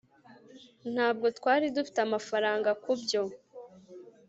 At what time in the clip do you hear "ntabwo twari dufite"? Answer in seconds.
0.93-1.99